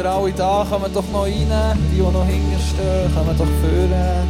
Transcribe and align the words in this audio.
ihr 0.00 0.10
alle 0.10 0.32
da. 0.32 0.66
Kommt 0.68 0.94
doch 0.94 1.04
noch 1.12 1.24
rein. 1.24 1.78
Die, 1.90 1.96
die 1.96 2.02
noch 2.02 2.26
hinten 2.26 2.58
stehen, 2.60 3.14
kommen 3.14 3.36
doch 3.36 3.46
führen. 3.60 4.28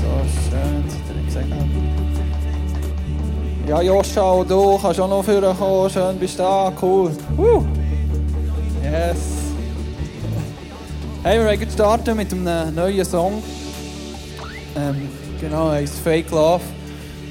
So 0.00 0.10
schön 0.48 0.84
seid 0.88 1.16
ihr 1.16 1.24
gesegnet. 1.24 1.68
Ja, 3.68 3.82
Joscha, 3.82 4.30
und 4.30 4.50
du 4.50 4.78
kannst 4.78 5.00
auch 5.00 5.08
noch 5.08 5.22
führen 5.22 5.56
kommen. 5.56 5.90
Schön 5.90 6.18
bist 6.18 6.38
du 6.38 6.42
da. 6.42 6.72
Cool. 6.80 7.10
Woo. 7.36 7.66
Yes. 8.82 9.18
Hey, 11.22 11.38
wir 11.38 11.46
wollen 11.46 11.70
starten 11.70 12.16
mit 12.16 12.32
einem 12.32 12.74
neuen 12.74 13.04
Song. 13.04 13.42
Ähm, 14.76 15.08
genau, 15.40 15.70
heißt 15.70 15.98
Fake 15.98 16.30
Love. 16.30 16.62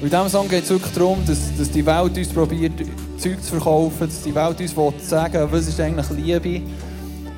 Und 0.00 0.04
in 0.04 0.10
diesem 0.10 0.28
Song 0.28 0.48
geht 0.48 0.62
es 0.62 0.70
wirklich 0.70 0.92
darum, 0.92 1.18
dass, 1.26 1.56
dass 1.56 1.70
die 1.70 1.84
Welt 1.84 2.16
uns 2.16 2.28
probiert, 2.28 2.72
Zeug 3.18 3.42
zu 3.42 3.50
verkaufen, 3.50 4.06
dass 4.06 4.22
die 4.22 4.34
Welt 4.34 4.60
uns 4.60 4.76
will 4.76 4.92
sagen 5.00 5.48
was 5.50 5.66
ist 5.66 5.80
eigentlich 5.80 6.08
Liebe. 6.10 6.62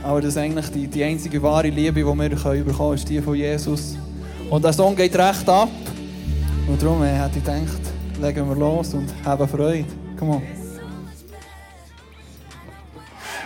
Aber 0.03 0.21
dass 0.21 0.37
eigentlich 0.37 0.69
die, 0.71 0.87
die 0.87 1.03
einzige 1.03 1.43
wahre 1.43 1.69
Liebe, 1.69 2.01
die 2.01 2.05
wir 2.05 2.15
bekommen 2.15 2.67
können, 2.77 2.95
ist 2.95 3.09
die 3.09 3.21
von 3.21 3.35
Jesus. 3.35 3.97
Und 4.51 4.63
der 4.65 4.73
Song 4.73 4.95
geht 4.95 5.17
recht 5.17 5.49
ab. 5.49 5.69
Und 6.67 6.83
darum 6.83 7.03
äh, 7.03 7.09
hätte 7.09 7.39
ich 7.39 7.45
gedacht, 7.45 7.81
legen 8.21 8.49
wir 8.49 8.57
los 8.57 8.93
und 8.95 9.09
haben 9.25 9.49
Freude. 9.49 9.85
Come 10.19 10.33
on. 10.33 10.43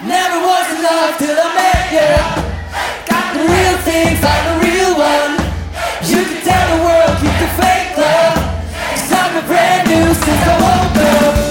Never 0.02 0.40
was 0.42 0.68
in 0.74 0.82
love 0.82 1.16
till 1.18 1.36
I 1.36 1.48
met 1.54 1.92
you. 1.92 2.10
Got 3.08 3.32
the 3.32 3.40
real 3.40 3.76
thing, 3.84 4.16
found 4.16 4.44
the 4.50 4.66
real 4.66 4.94
one. 4.98 5.36
You 6.02 6.24
can 6.24 6.42
tell 6.42 6.76
the 6.76 6.82
world, 6.82 7.16
keep 7.20 7.36
the 7.38 7.48
fake 7.62 7.96
love. 7.96 8.34
Cause 8.90 9.12
I'm 9.12 9.46
brand 9.46 9.88
new 9.88 10.14
since 10.14 10.46
I 10.46 10.60
woke 10.60 11.43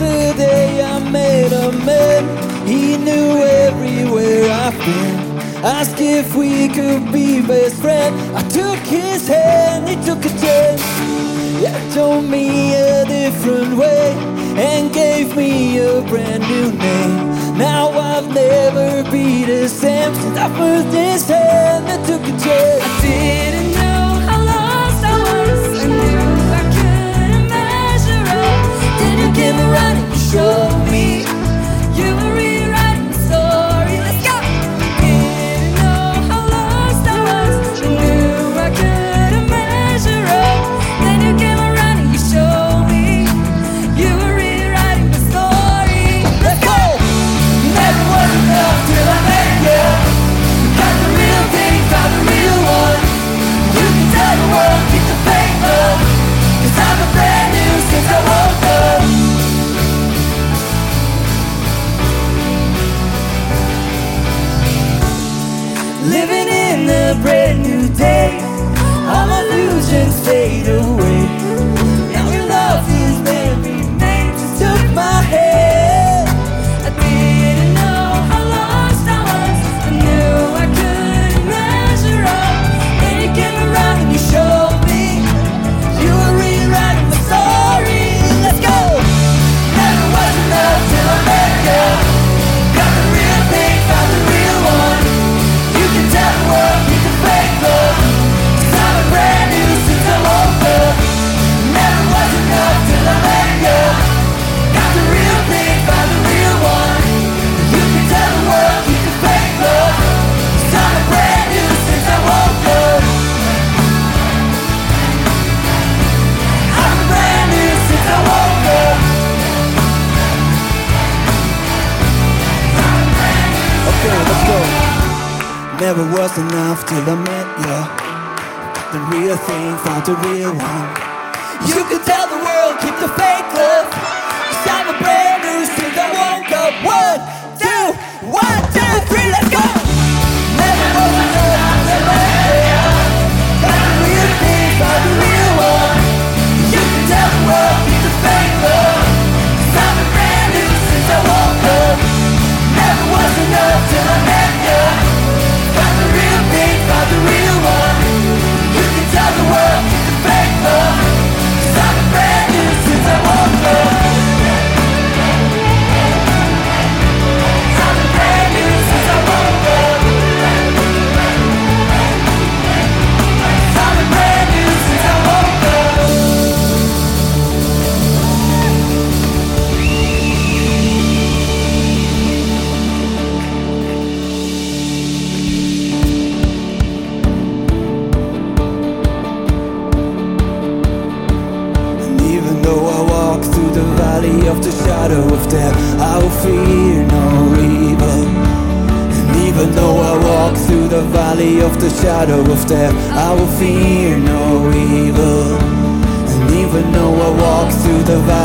Yesterday 0.00 0.80
I 0.80 1.10
met 1.10 1.52
a 1.52 1.72
man, 1.84 2.66
he 2.68 2.96
knew 2.96 3.42
everywhere 3.42 4.48
I've 4.48 4.78
been. 4.78 5.64
Asked 5.64 6.00
if 6.00 6.36
we 6.36 6.68
could 6.68 7.10
be 7.12 7.42
best 7.42 7.82
friends. 7.82 8.16
I 8.32 8.42
took 8.48 8.78
his 8.86 9.26
hand, 9.26 9.88
he 9.88 9.96
took 9.96 10.24
a 10.24 10.28
chance. 10.38 10.82
Yeah, 11.60 11.76
told 11.94 12.26
me 12.26 12.76
a 12.76 13.06
different 13.06 13.76
way 13.76 14.12
and 14.56 14.94
gave 14.94 15.36
me 15.36 15.78
a 15.78 16.00
brand 16.02 16.44
new 16.44 16.70
name. 16.70 17.58
Now 17.58 17.88
I've 17.90 18.32
never 18.32 19.02
be 19.10 19.44
the 19.44 19.68
same 19.68 20.14
since 20.14 20.38
I 20.38 20.48
first 20.56 20.96
his 20.96 21.28
hand 21.28 21.88
and 21.88 22.06
took 22.06 22.22
a 22.22 22.38
chance. 22.44 22.87
Illusions 70.48 70.77
fade 70.77 70.77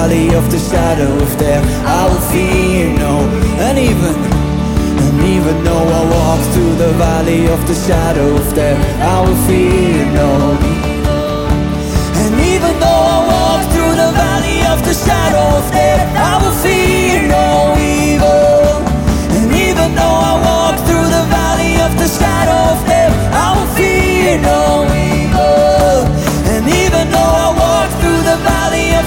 valley 0.04 0.36
of 0.36 0.52
the 0.52 0.60
shadow 0.60 1.12
of 1.16 1.32
death, 1.40 1.64
I 1.86 2.04
will 2.10 2.24
fear 2.32 2.92
no. 3.00 3.14
And 3.66 3.78
even, 3.80 4.16
and 5.06 5.18
even 5.36 5.64
though 5.64 5.86
I 6.00 6.04
walk 6.16 6.42
through 6.52 6.76
the 6.76 6.92
valley 7.06 7.48
of 7.48 7.66
the 7.70 7.74
shadow 7.74 8.36
of 8.36 8.54
death, 8.54 8.80
I 9.00 9.22
will 9.24 9.40
fear 9.48 10.04
no. 10.20 10.30
And 12.24 12.36
even 12.54 12.74
though 12.84 13.04
I 13.16 13.20
walk 13.34 13.62
through 13.72 13.96
the 14.04 14.12
valley 14.24 14.60
of 14.74 14.80
the 14.84 14.96
shadow 15.06 15.46
of 15.60 15.66
death, 15.72 16.08
I 16.32 16.34
will 16.42 16.58
fear 16.66 17.22
no 17.38 17.48
evil. 17.96 18.84
And 19.38 19.50
even 19.68 19.96
though 19.96 20.20
I 20.32 20.34
walk 20.50 20.76
through 20.88 21.08
the 21.18 21.26
valley 21.38 21.74
of 21.80 21.92
the 22.02 22.10
shadow 22.20 22.60
of 22.74 22.80
death, 22.92 23.16
I 23.46 23.48
will 23.56 23.72
fear 23.80 24.36
no 24.52 24.84
evil. 25.08 25.73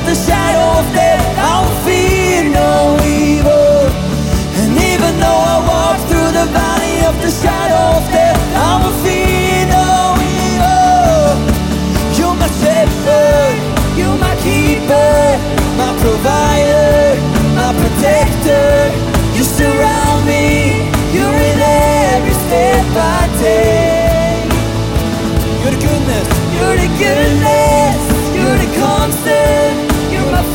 The 0.06 0.14
shadow 0.14 0.78
of 0.78 0.86
death, 0.94 1.18
I 1.36 1.66
will 1.66 1.78
fear 1.82 2.44
no 2.46 2.94
evil. 3.02 3.90
And 4.62 4.78
even 4.78 5.18
though 5.18 5.42
I 5.54 5.56
walk 5.66 5.98
through 6.06 6.30
the 6.30 6.46
valley 6.54 7.02
of 7.10 7.18
the 7.20 7.30
shadow 7.30 7.98
of 7.98 8.04
death, 8.14 8.38
I 8.54 8.70
will 8.78 8.96
fear 9.02 9.66
no 9.66 10.14
evil. 10.22 11.34
You're 12.14 12.38
my 12.38 12.46
shepherd, 12.62 13.58
you're 13.98 14.18
my 14.22 14.34
keeper, 14.46 15.18
my 15.74 15.90
provider, 15.98 17.18
my 17.58 17.74
protector. 17.74 18.94
You 19.34 19.42
surround 19.42 20.22
me, 20.24 20.86
you're 21.10 21.34
in 21.50 21.58
every 22.14 22.36
step 22.46 22.86
I 22.94 23.26
take. 23.42 24.54
You're 25.66 25.74
the 25.74 25.82
goodness, 25.82 26.28
you're 26.54 26.78
the 26.78 26.90
goodness, 26.94 27.98
you're 28.38 28.58
the 28.62 28.70
constant, 28.78 29.85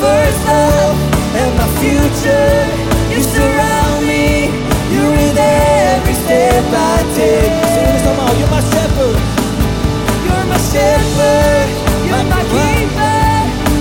first 0.01 0.41
love 0.47 0.97
and 1.37 1.51
my 1.61 1.69
future. 1.77 2.53
You 3.13 3.21
surround 3.21 4.01
me, 4.09 4.49
you're 4.89 5.15
in 5.25 5.37
every 5.37 6.15
step 6.25 6.65
I 6.73 6.97
take. 7.13 7.53
Sing 7.73 7.85
this 7.85 8.03
somehow, 8.03 8.33
you're 8.39 8.49
my 8.57 8.63
shepherd. 8.73 9.19
You're 10.25 10.45
my 10.49 10.59
shepherd, 10.73 11.67
you're 12.07 12.27
my 12.33 12.43
keeper, 12.53 13.21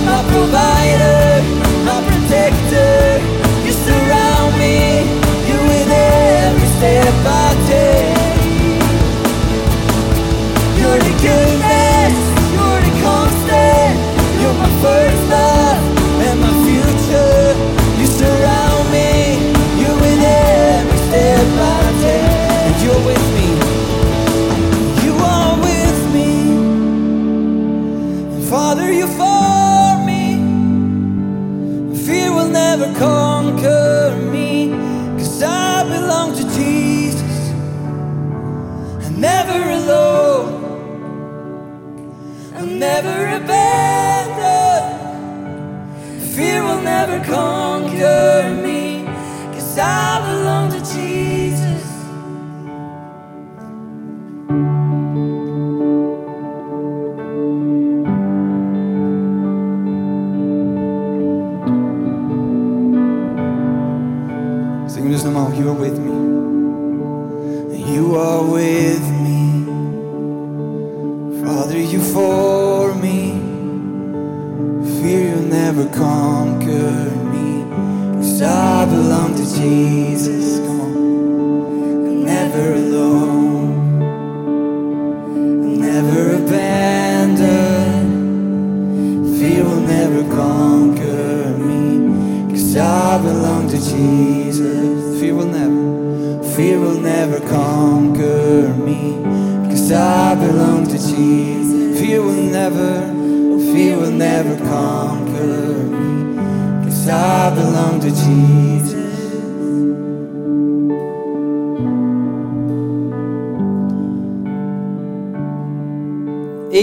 my 0.09 0.21
provider, 0.29 1.41
my 1.89 1.99
protector. 2.07 3.17
You 3.65 3.73
surround 3.87 4.51
me, 4.61 4.77
you're 5.47 5.65
with 5.71 5.89
every 5.89 6.69
step 6.77 7.15
I 7.25 7.49
take. 7.55 7.60
Conquer 47.19 48.50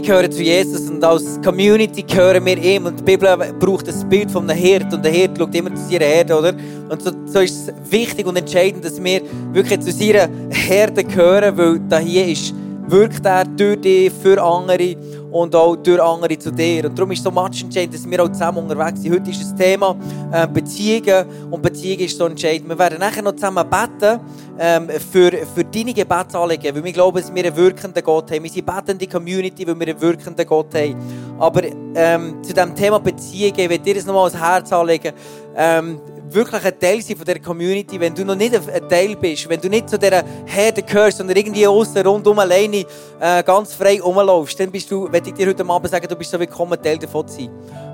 Ich 0.09 0.15
gehöre 0.15 0.31
zu 0.31 0.43
Jesus 0.43 0.89
und 0.89 1.05
als 1.05 1.39
Community 1.45 2.03
gehören 2.03 2.43
wir 2.47 2.57
ihm. 2.57 2.87
Und 2.87 2.99
die 2.99 3.03
Bibel 3.03 3.29
braucht 3.61 3.89
das 3.89 4.09
Bild 4.09 4.31
von 4.31 4.49
einem 4.49 4.59
Hirt 4.59 4.91
und 4.95 5.05
der 5.05 5.13
Hirt 5.13 5.37
schaut 5.37 5.55
immer 5.55 5.69
zu 5.75 5.83
seiner 5.83 6.07
Herde, 6.07 6.39
oder? 6.39 6.55
Und 6.89 7.03
so, 7.03 7.11
so 7.27 7.41
ist 7.41 7.69
es 7.69 7.93
wichtig 7.93 8.27
und 8.27 8.35
entscheidend, 8.35 8.87
dass 8.87 9.05
wir 9.05 9.21
wirklich 9.53 9.81
zu 9.81 9.93
seiner 9.93 10.31
Herde 10.49 11.05
gehören, 11.05 11.59
weil 11.59 11.79
da 11.91 11.99
hier 11.99 12.27
ist, 12.27 12.55
wirkt 12.87 13.27
er 13.27 13.45
durch 13.45 13.83
dich, 13.83 14.11
für 14.23 14.43
andere 14.43 14.97
und 15.39 15.55
auch 15.55 15.77
durch 15.77 16.03
andere 16.03 16.39
zu 16.39 16.51
dir. 16.51 16.87
Und 16.87 16.99
darum 16.99 17.13
ist 17.13 17.23
so 17.23 17.31
much 17.31 17.63
entscheidend, 17.63 17.95
dass 17.95 18.11
wir 18.11 18.23
auch 18.23 18.29
zusammen 18.29 18.59
unterwegs 18.59 19.01
sind. 19.01 19.15
Heute 19.15 19.31
ist 19.31 19.41
das 19.41 19.55
Thema 19.55 19.97
äh, 20.33 20.47
Beziehungen 20.47 21.27
und 21.51 21.63
Beziehung 21.63 22.01
ist 22.01 22.19
so 22.19 22.27
entscheidend. 22.27 22.69
Wir 22.69 22.79
werden 22.79 22.99
nachher 22.99 23.23
noch 23.23 23.33
zusammen 23.33 23.65
beten 23.69 24.21
ähm, 24.59 24.89
für, 24.89 25.31
für 25.55 25.65
deine 25.65 25.95
Gebetsanliegen, 25.95 26.75
weil 26.75 26.85
wir 26.85 26.93
glauben, 26.93 27.19
dass 27.19 27.33
wir 27.33 27.45
einen 27.45 27.57
wirkenden 27.57 28.03
Gott 28.03 28.31
haben. 28.33 28.43
Wir 28.43 28.51
sind 28.51 28.69
eine 28.69 28.83
betende 28.83 29.07
Community, 29.07 29.67
weil 29.67 29.79
wir 29.79 29.89
einen 29.89 30.01
wirkenden 30.01 30.47
Gott 30.47 30.75
haben. 30.75 30.97
Aber 31.39 31.63
ähm, 31.95 32.43
zu 32.43 32.53
diesem 32.53 32.75
Thema 32.75 32.99
Beziehungen, 32.99 33.59
ich 33.59 33.71
will 33.71 33.79
dir 33.79 33.95
das 33.95 34.07
nochmal 34.07 34.27
ans 34.27 34.41
Herz 34.41 34.73
anlegen. 34.73 35.13
Ähm, 35.57 36.01
wirklich 36.31 36.65
ein 36.65 36.79
Teil 36.79 37.03
sein 37.03 37.17
von 37.17 37.25
dieser 37.25 37.39
Community, 37.39 37.99
wenn 38.01 38.15
du 38.15 38.25
noch 38.25 38.35
nicht 38.35 38.55
ein 38.55 38.89
Teil 38.89 39.17
bist, 39.17 39.49
wenn 39.49 39.61
du 39.61 39.69
nicht 39.69 39.89
zu 39.89 39.99
dieser 39.99 40.23
Herde 40.47 40.83
gehörst, 40.83 41.19
sondern 41.19 41.37
irgendwie 41.37 41.67
außen 41.67 42.07
rundum 42.07 42.39
alleine 42.39 42.85
äh, 43.21 43.43
ganz 43.43 43.75
frei 43.75 44.01
rumlaufst, 44.01 44.59
dann 44.61 44.71
bist 44.71 44.91
du, 44.91 45.09
wenn 45.11 45.25
ich 45.25 45.35
dir 45.35 45.49
heute 45.49 45.69
Abend 45.69 45.91
sagen, 45.91 46.07
du 46.09 46.17
bist 46.17 46.31
so 46.31 46.39
willkommen, 46.39 46.81
Teil 46.83 46.99
davon 46.99 47.27
zu 47.27 47.37
sein. 47.37 47.51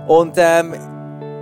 Und 0.06 0.34
ähm, 0.36 0.74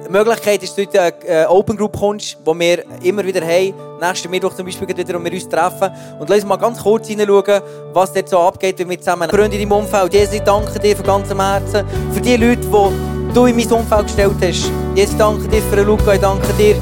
die 0.07 0.11
Möglichkeit 0.11 0.63
ist, 0.63 0.77
dass 0.77 0.87
du 0.87 0.99
in 0.99 1.31
eine 1.31 1.49
Open 1.49 1.77
Group 1.77 1.97
kommst, 1.99 2.37
die 2.47 2.59
wir 2.59 2.85
immer 3.03 3.25
wieder 3.25 3.41
haben. 3.41 3.75
Nächsten 4.01 4.31
Mittwoch 4.31 4.55
zum 4.55 4.67
Beispiel 4.67 4.89
wieder, 4.89 5.19
wo 5.19 5.25
wir 5.25 5.33
uns 5.33 5.49
treffen. 5.49 5.91
Und 6.19 6.29
lass 6.29 6.39
uns 6.39 6.47
mal 6.47 6.57
ganz 6.57 6.83
kurz 6.83 7.09
hineinschauen, 7.09 7.63
was 7.93 8.13
dort 8.13 8.29
so 8.29 8.39
abgeht, 8.41 8.79
wenn 8.79 8.91
wir 8.91 8.99
zusammen 8.99 9.31
Freunde 9.31 9.57
in 9.57 9.69
deinem 9.69 9.73
Umfeld. 9.73 10.13
Jesus, 10.13 10.35
ich 10.35 10.43
danke 10.43 10.79
dir 10.79 10.97
von 10.97 11.07
ganzem 11.07 11.41
Herzen 11.41 11.87
für 12.13 12.21
die 12.21 12.37
Leute, 12.37 12.61
die 12.61 13.12
du 13.35 13.47
in 13.47 13.57
mein 13.57 13.73
Umfeld 13.73 14.07
gestellt 14.07 14.37
hast. 14.43 14.71
Ich 14.95 15.17
danke 15.17 15.49
dir 15.49 15.63
für 15.63 15.83
Luca, 15.83 16.13
ich 16.13 16.21
danke 16.21 16.53
dir 16.59 16.77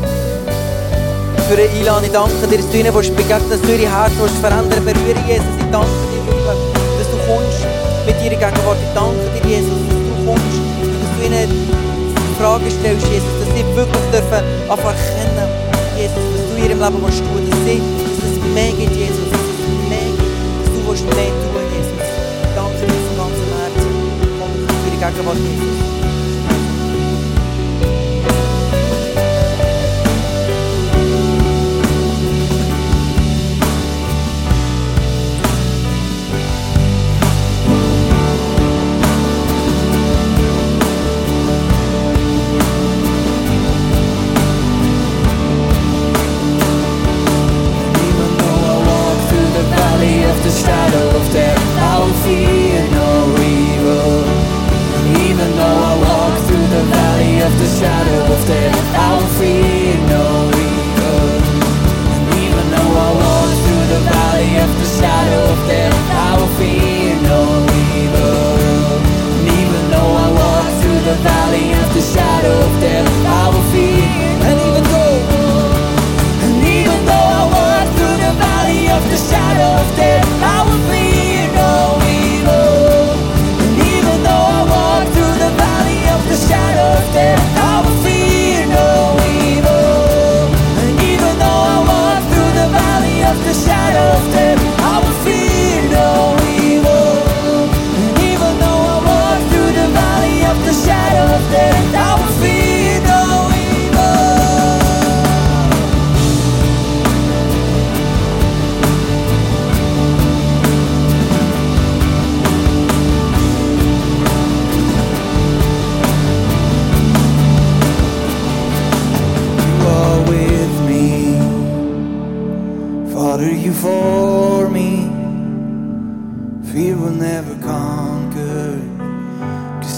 für 1.49 1.61
Ilan, 1.79 2.03
ich 2.05 2.11
danke 2.11 2.47
dir, 2.47 2.59
dass 2.59 2.71
du 2.71 2.79
ihnen 2.79 2.93
begegnen 2.93 3.51
dass 3.51 3.61
du 3.63 3.71
ihre 3.71 3.91
Herzen 3.91 4.19
willst 4.21 4.39
verändern 4.39 4.85
berühren, 4.85 5.23
Jesus. 5.27 5.55
Ich 5.59 5.71
danke 5.71 5.95
dir, 6.11 6.23
Liebe, 6.27 6.55
dass 6.99 7.09
du 7.11 7.19
kommst 7.27 7.63
mit 8.07 8.17
ihrer 8.19 8.39
Gegenwart. 8.39 8.79
Ich 8.83 8.95
danke 8.95 9.27
dir, 9.35 9.47
Jesus, 9.47 9.79
dass 9.87 10.01
du 10.03 10.15
kommst, 10.27 10.59
dass 11.01 11.11
du 11.15 11.21
ihnen 11.27 11.51
Fragen 12.39 12.71
stellst, 12.71 13.07
Jesus, 13.07 13.35
dass 13.39 13.51
sie 13.55 13.65
wirklich 13.77 14.07
dürfen 14.11 14.43
einfach 14.71 14.95
erkennen, 14.95 15.49
Jesus, 15.95 16.25
was 16.35 16.43
du 16.51 16.55
ihrem 16.59 16.81
Leben 16.83 16.99
willst 16.99 17.23
tun, 17.23 17.43
dass 17.47 17.61
sie, 17.63 17.79
dass 17.79 18.27
es 18.27 18.39
mehr 18.55 18.73
gibt, 18.75 18.97
Jesus, 18.97 19.27
dass 19.31 19.39
es 19.39 19.87
mehr 19.87 20.11
gibt, 20.19 20.35
dass 20.67 20.99
du 20.99 21.07
mehr 21.15 21.31
tun, 21.31 21.63
Jesus. 21.79 22.03
Ich 22.43 22.55
danke 22.59 22.83
dir 22.91 23.03
von 23.07 23.15
ganzem 23.23 23.51
Herzen. 23.55 23.91
Komm 24.39 24.51
für 24.67 24.91
die 24.91 24.99
Gegenwart, 24.99 25.39
Jesus. 25.39 25.80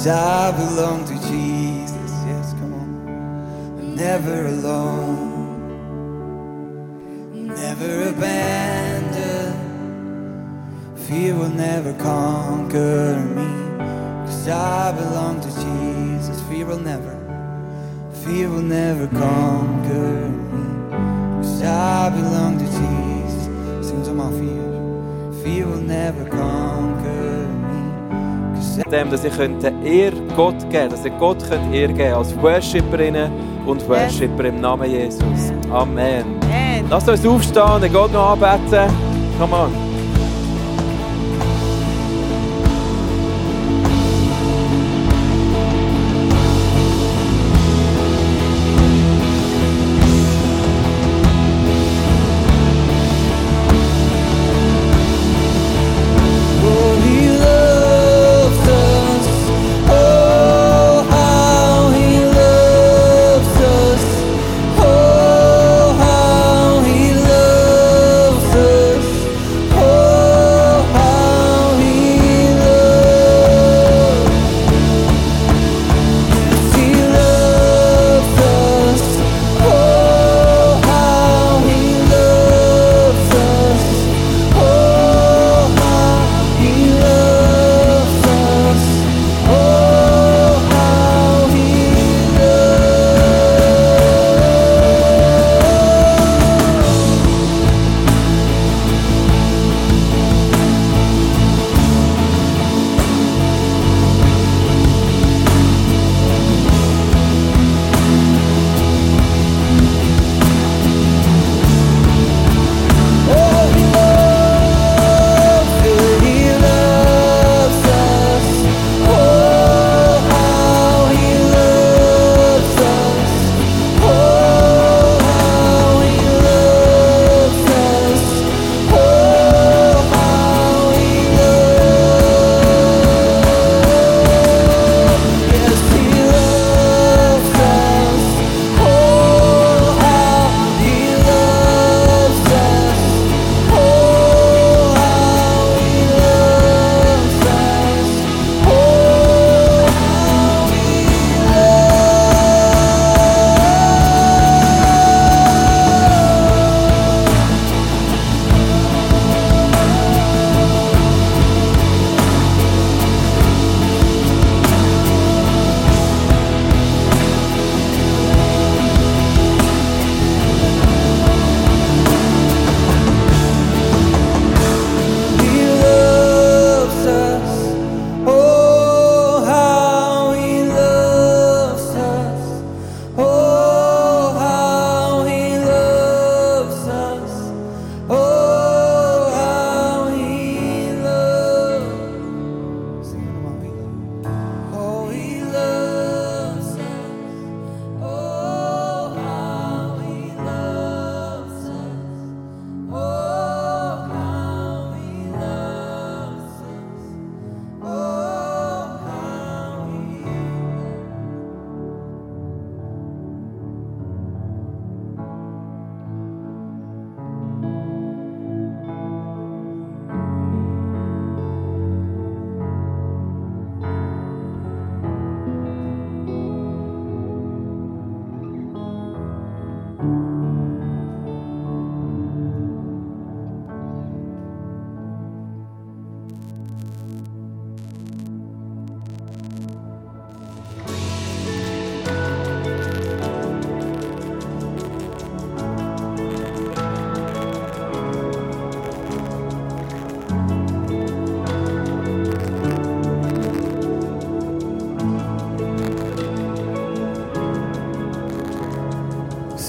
Cause 0.02 0.10
I 0.10 0.50
belong 0.50 1.04
to 1.04 1.14
Jesus. 1.14 2.10
Yes, 2.26 2.54
come 2.54 2.74
on. 2.74 2.88
I'm 3.78 3.94
never 3.94 4.46
alone. 4.48 5.30
Never 7.46 8.08
abandoned. 8.08 9.54
Fear 11.06 11.36
will 11.36 11.50
never 11.50 11.92
conquer 11.92 13.14
me. 13.36 13.46
Cause 14.26 14.48
I 14.48 14.90
belong 14.90 15.40
to 15.40 15.48
Jesus. 15.48 16.42
Fear 16.48 16.66
will 16.66 16.80
never, 16.80 17.16
fear 18.24 18.48
will 18.48 18.60
never 18.60 19.06
conquer 19.06 20.28
me. 20.28 20.64
Cause 21.44 21.62
I 21.62 22.10
belong 22.10 22.58
to 22.58 22.64
Jesus. 22.64 23.88
Sing 23.88 24.02
to 24.06 24.12
my 24.12 24.30
fear. 24.32 25.44
Fear 25.44 25.66
will 25.68 25.80
never 25.80 26.28
conquer. 26.28 27.11
Dem, 28.90 29.10
dass 29.10 29.24
ihr 29.24 29.30
könnt 29.30 29.64
Ehr 29.84 30.12
Gott 30.36 30.58
geben 30.70 30.90
dass 30.90 31.04
ihr 31.04 31.10
Gott 31.12 31.38
könnt 31.48 31.74
Ehr 31.74 31.88
geben 31.88 32.14
als 32.14 32.36
Worshipperinnen 32.40 33.30
und 33.66 33.86
Worshipper 33.88 34.44
im 34.44 34.60
Namen 34.60 34.90
Jesus. 34.90 35.22
Amen. 35.70 36.24
Amen. 36.42 36.86
Lasst 36.90 37.08
uns 37.08 37.26
aufstehen 37.26 37.62
und 37.62 37.92
Gott 37.92 38.12
noch 38.12 38.32
anbeten. 38.32 38.90
Come 39.38 39.54
on. 39.54 39.81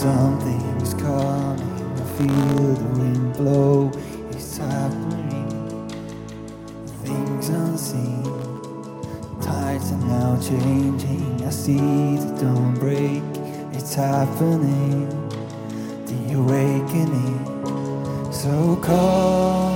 Something's 0.03 0.93
coming, 0.95 1.61
I 1.95 2.05
feel 2.17 2.73
the 2.73 2.99
wind 2.99 3.33
blow. 3.37 3.89
It's 4.31 4.57
happening, 4.57 5.87
things 7.05 7.47
unseen. 7.47 8.23
Tides 9.41 9.93
are 9.93 10.05
now 10.05 10.37
changing, 10.41 11.41
I 11.45 11.49
see 11.51 12.17
the 12.17 12.35
dawn 12.41 12.73
break. 12.73 13.23
It's 13.71 13.93
happening, 13.93 15.07
the 16.05 16.33
awakening. 16.33 17.39
So 18.33 18.75
come, 18.83 19.72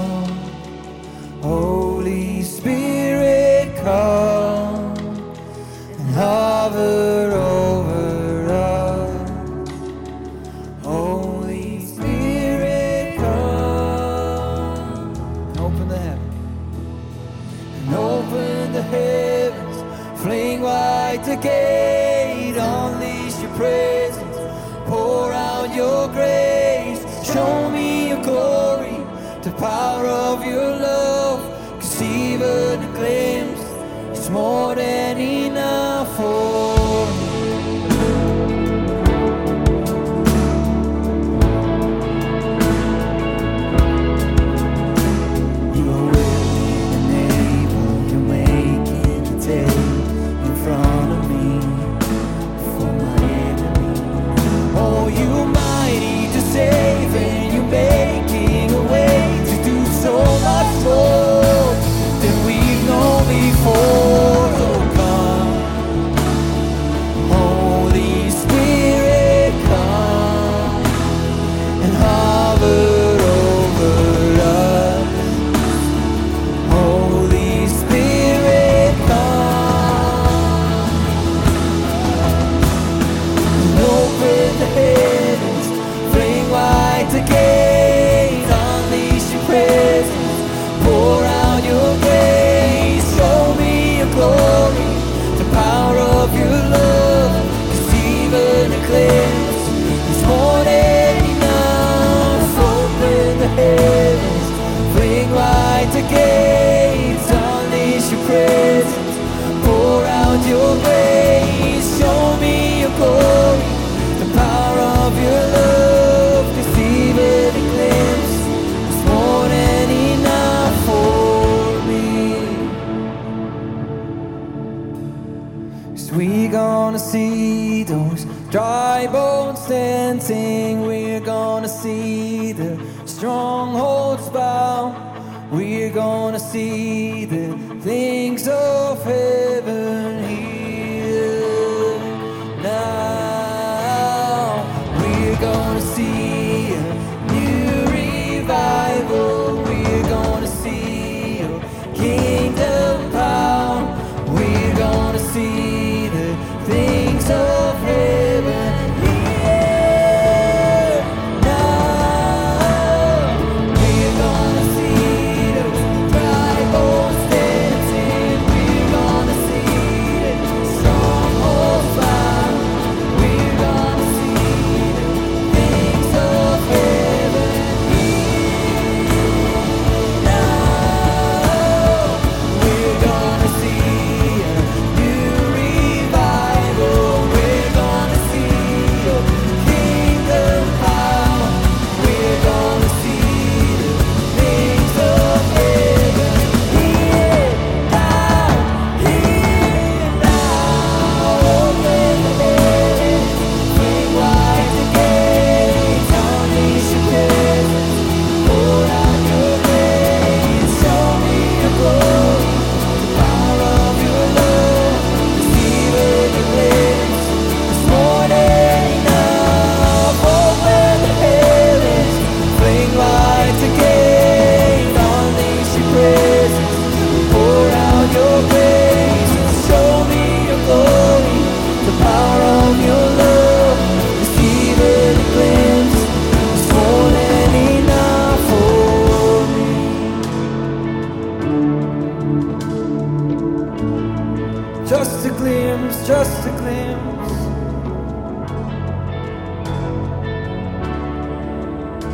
just 246.08 246.48
a 246.48 246.52
glimpse. 246.52 247.34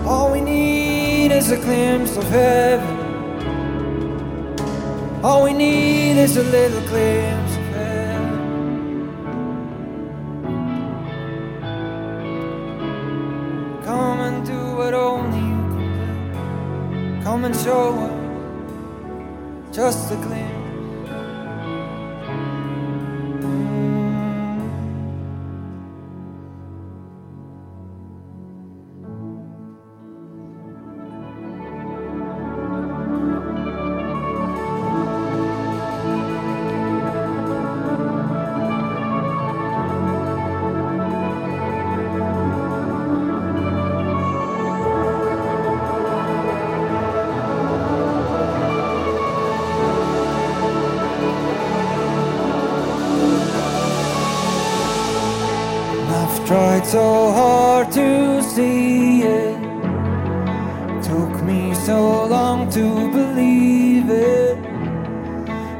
All 0.03 0.31
we 0.31 0.41
need 0.41 1.31
is 1.31 1.51
a 1.51 1.57
glimpse 1.57 2.17
of 2.17 2.27
heaven. 2.29 2.97
All 5.23 5.43
we 5.43 5.53
need 5.53 6.17
is 6.17 6.37
a 6.37 6.43
little 6.43 6.81
glimpse. 6.87 7.22
tried 56.45 56.85
so 56.85 57.31
hard 57.31 57.91
to 57.91 58.41
see 58.43 59.21
it. 59.21 59.61
Took 61.01 61.41
me 61.43 61.73
so 61.73 62.25
long 62.25 62.69
to 62.71 63.11
believe 63.11 64.09
it. 64.09 64.61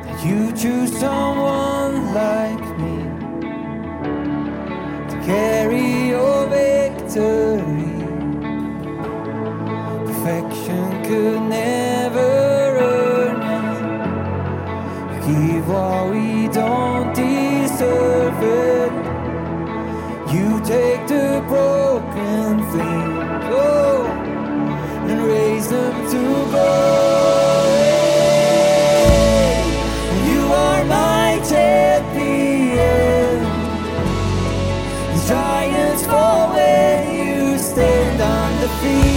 That 0.06 0.26
you 0.26 0.54
choose 0.54 0.98
someone 0.98 2.14
like 2.14 2.66
me 2.80 2.98
to 5.10 5.16
carry 5.26 6.10
your 6.10 6.48
victory. 6.48 7.92
Perfection 10.08 11.04
could 11.04 11.42
never 11.42 12.32
earn 12.90 13.36
it. 13.60 15.26
You 15.28 15.52
give 15.52 15.68
what 15.68 16.10
we 16.10 16.48
don't 16.48 17.14
deserve 17.14 18.42
it. 18.42 18.93
wisdom 25.64 25.94
to 26.12 26.22
glory. 26.52 27.94
You 30.30 30.44
are 30.52 30.84
my 30.86 31.40
at 31.52 32.04
The 32.14 32.80
end. 32.80 33.46
giants 35.28 36.06
fall 36.06 36.54
when 36.54 37.16
you 37.16 37.58
stand 37.58 38.22
on 38.22 38.62
the 38.62 38.68
feet. 38.80 39.13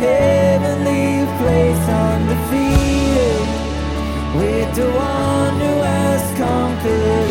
heavenly 0.00 1.26
place 1.38 1.84
undefeated 2.04 3.48
with 4.40 4.74
the 4.74 4.88
one 4.90 5.54
who 5.60 5.74
has 5.82 6.38
conquered. 6.38 7.29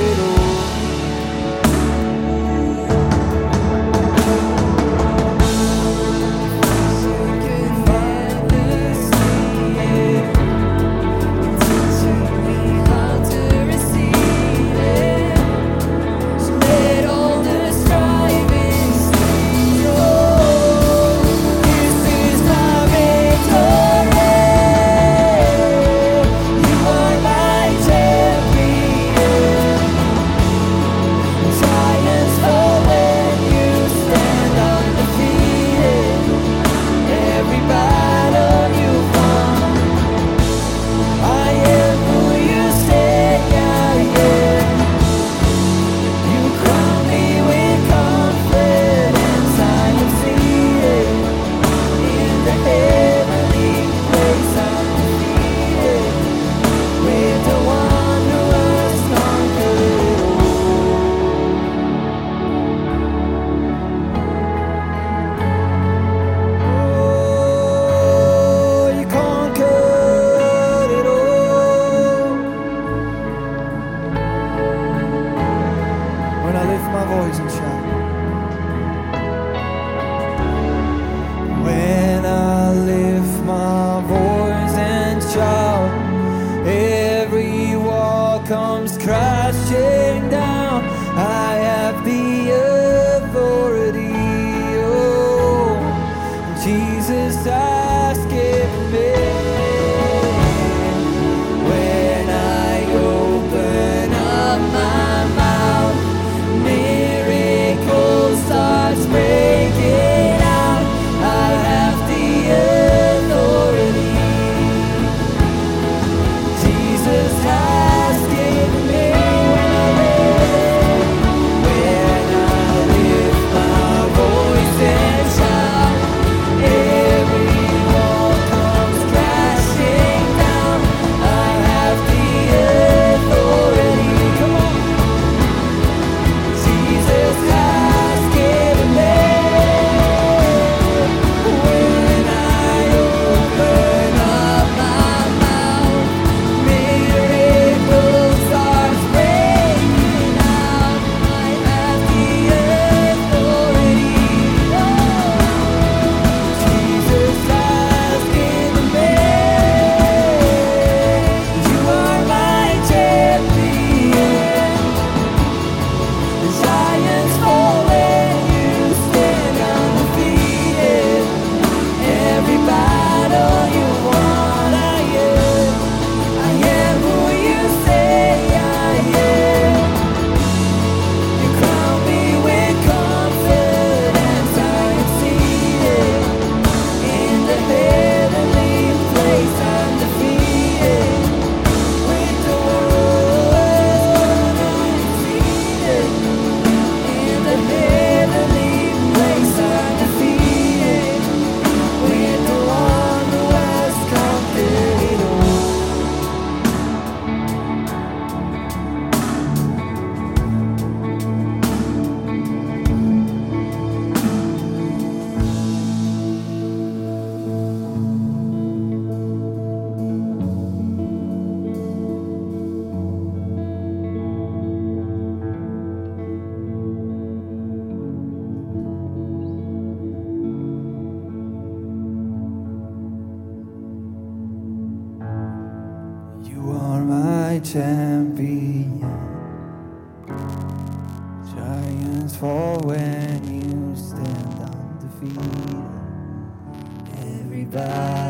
Battle 247.72 248.29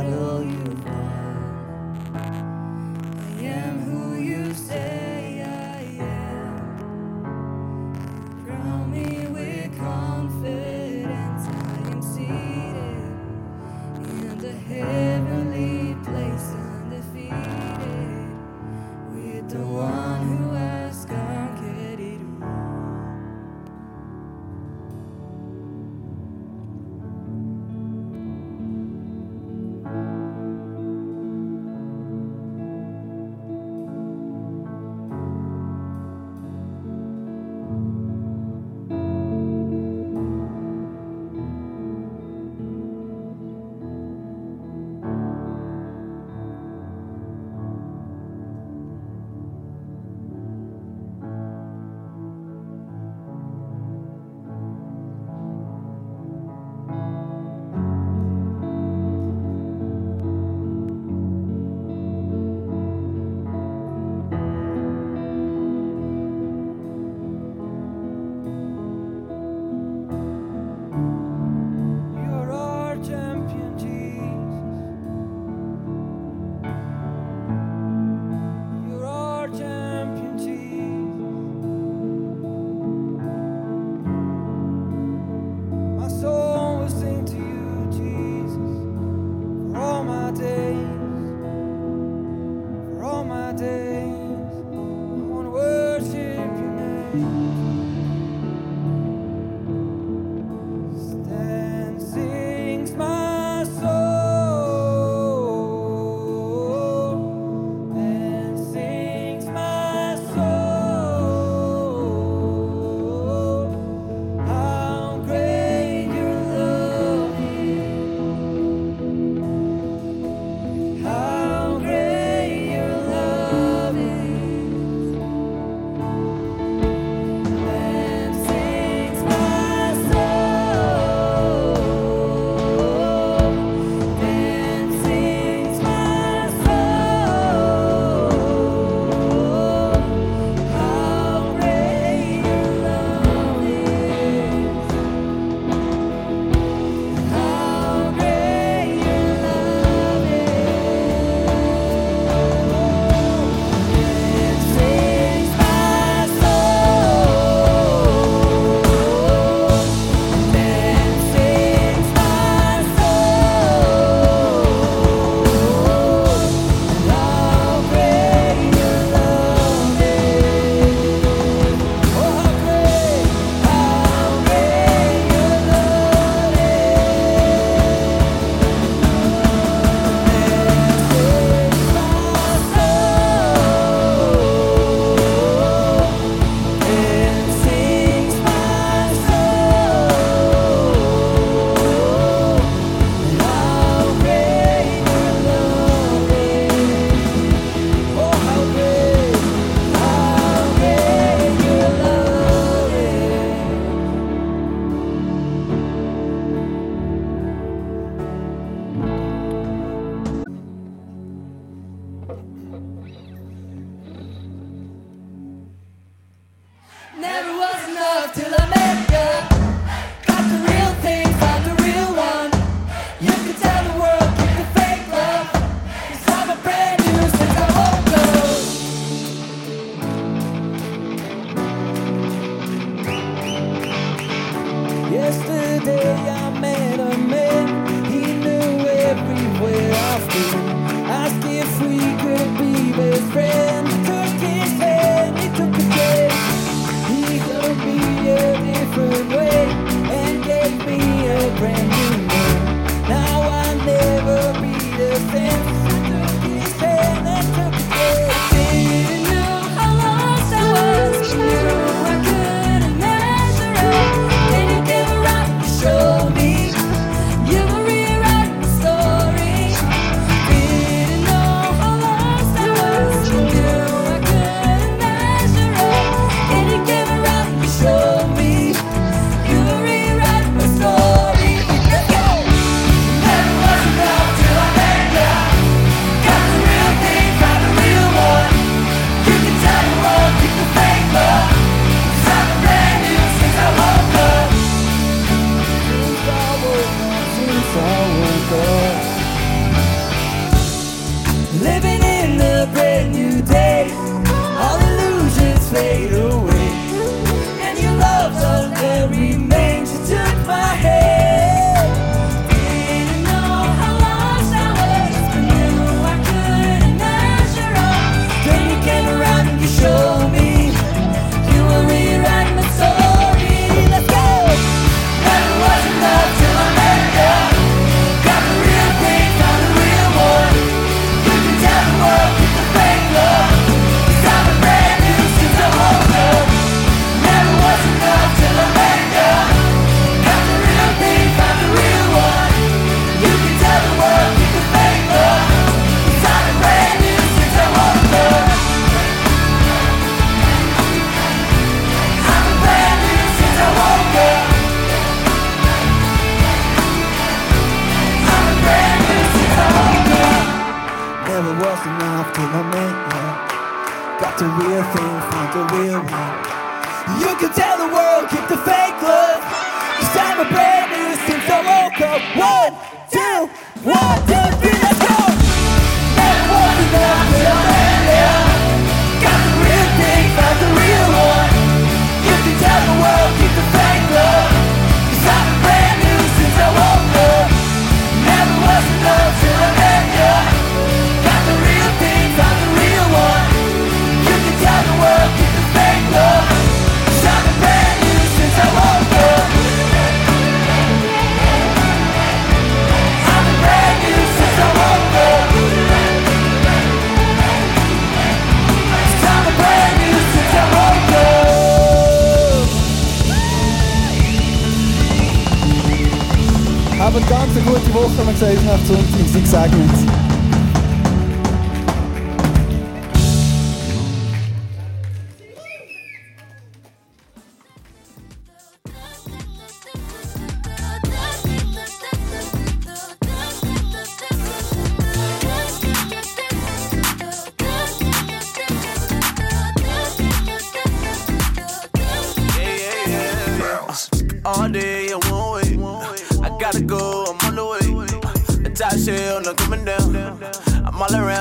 Flugzeug 418.39 418.65
nach 418.65 418.81
zu 418.85 418.93
uns 418.93 419.17
im 419.19 420.18